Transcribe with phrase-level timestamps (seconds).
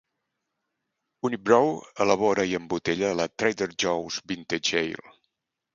[1.29, 1.75] Unibroue
[2.07, 5.19] elabora i embotella la Trader Joe's Vintage Ale.